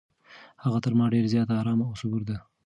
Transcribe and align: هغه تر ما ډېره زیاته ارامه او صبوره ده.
هغه 0.63 0.77
تر 0.85 0.93
ما 0.99 1.05
ډېره 1.13 1.31
زیاته 1.33 1.53
ارامه 1.61 1.83
او 1.87 1.93
صبوره 2.01 2.25
ده. 2.29 2.37